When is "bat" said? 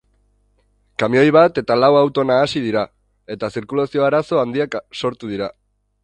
1.35-1.59